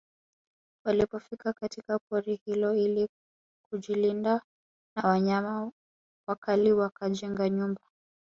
[0.85, 3.07] Walipofika katika pori hilo ili
[3.69, 4.41] kujilinda
[4.95, 5.71] na wanyama
[6.29, 7.81] wakali wakajenga nyumba